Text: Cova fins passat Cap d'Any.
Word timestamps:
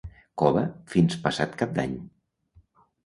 Cova 0.43 0.63
fins 0.93 1.19
passat 1.27 1.53
Cap 1.63 1.77
d'Any. 1.79 1.95